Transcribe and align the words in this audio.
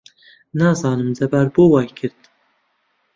نازانم 0.59 1.09
جەبار 1.17 1.47
بۆ 1.55 1.63
وای 1.73 1.87
کرد. 1.97 2.21